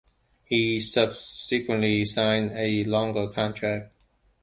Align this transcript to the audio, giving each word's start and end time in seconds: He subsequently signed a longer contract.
He 0.45 0.79
subsequently 0.81 2.05
signed 2.05 2.53
a 2.57 2.83
longer 2.85 3.27
contract. 3.29 3.93